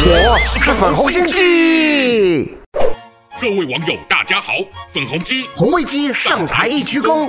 [0.00, 2.56] 是粉红心机。
[3.40, 4.52] 各位网友，大家好，
[4.92, 7.28] 粉红鸡红卫鸡上台一鞠躬。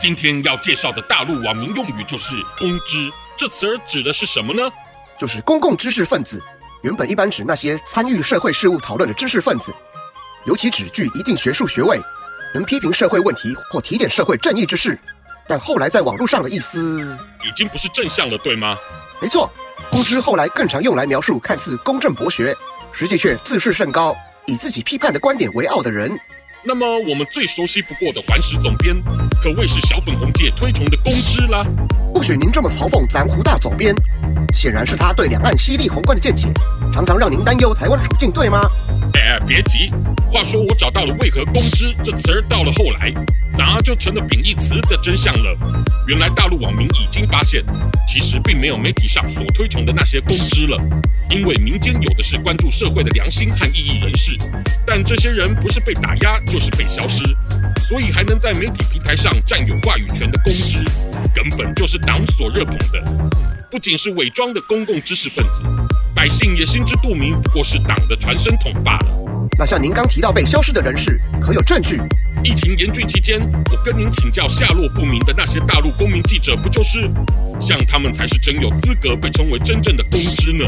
[0.00, 4.62] 今天要介绍的大陆网民用语就是“公知”，这词儿指的是什么呢？
[5.18, 6.42] 就是公共知识分子。
[6.82, 9.74] 原本一般指那些参与社会事务讨论的知识分子，
[10.46, 12.00] 尤其指具一定学术学位，
[12.54, 14.98] 能批评社会问题或提点社会正义之事。
[15.46, 18.76] 但后来在网络上的意思已经不是正向了，对吗？
[19.20, 19.50] 没错，
[19.96, 22.54] 公知后来更常用来描述看似公正博学，
[22.92, 24.14] 实际却自视甚高。
[24.44, 26.14] 以自己批判的观点为傲的人，
[26.62, 28.94] 那么我们最熟悉不过的环石总编，
[29.42, 31.64] 可谓是小粉红界推崇的公知啦。
[32.12, 33.94] 不许您这么嘲讽咱胡大总编，
[34.52, 36.46] 显然是他对两岸犀利宏观的见解，
[36.96, 38.58] 常常让您担忧台湾处境，对吗？
[39.12, 39.92] 哎，别急，
[40.32, 43.12] 话说我找到了为何公知这词儿到了后来，
[43.54, 45.54] 咋就成了贬义词的真相了。
[46.06, 47.62] 原来大陆网民已经发现，
[48.08, 50.80] 其实并没有媒体上所推崇的那些公知了，
[51.28, 54.34] 因为民间有的是关注社会的良心和异议人士，
[54.86, 57.22] 但这些人不是被打压，就是被消失，
[57.82, 60.78] 所以还能在媒体平台上占有话语权的公知，
[61.34, 63.04] 根本就是党所热捧的，
[63.76, 65.64] 不仅是伪装的公共知识分子，
[66.14, 69.06] 百姓也心知肚明，不过是党的传声筒罢了。
[69.58, 72.00] 那像您刚提到被消失的人士，可有证据？
[72.42, 73.38] 疫情严峻期间，
[73.70, 77.10] 我跟您请教下落不明的那些大陆公民记者，不就是？
[77.60, 80.64] 像他们才是真有资格被称为真正的公知呢。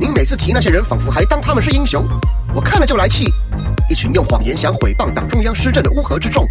[0.00, 2.04] 您每次提那些人，仿佛还当他们是英雄，
[2.52, 3.32] 我看了就来气。
[3.88, 6.48] 一群用谎言想毁谤党中央施政的乌合之众，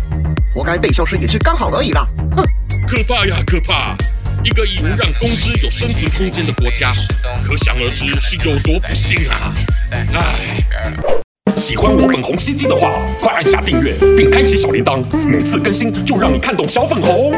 [0.55, 2.07] 活该被消失也是刚好而已啦。
[2.37, 2.43] 哼，
[2.87, 3.97] 可怕呀，可怕！
[4.43, 6.93] 一个已能让工资有生存空间的国家，
[7.43, 9.53] 可想而知是有多不幸啊！
[9.91, 10.63] 唉。
[11.57, 17.33] 喜欢我粉红心机的话，快按下订阅并开启小铃铛，每次更新就让你看懂小粉红。